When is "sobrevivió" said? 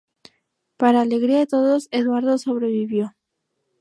2.39-3.15